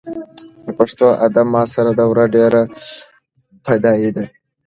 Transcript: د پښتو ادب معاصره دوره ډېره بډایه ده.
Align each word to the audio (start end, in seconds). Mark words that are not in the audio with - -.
د 0.65 0.67
پښتو 0.77 1.05
ادب 1.25 1.45
معاصره 1.53 1.91
دوره 1.99 2.23
ډېره 2.35 2.61
بډایه 3.63 4.11
ده. 4.15 4.25